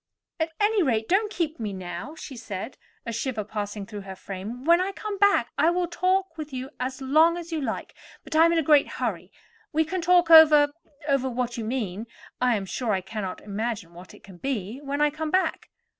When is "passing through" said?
3.43-4.01